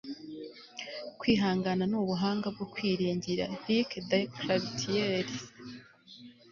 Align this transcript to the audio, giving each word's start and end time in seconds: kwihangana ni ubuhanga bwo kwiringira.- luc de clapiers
kwihangana 1.19 1.83
ni 1.91 1.95
ubuhanga 2.03 2.47
bwo 2.55 2.65
kwiringira.- 2.73 3.45
luc 3.65 3.91
de 4.09 4.19
clapiers 4.37 5.33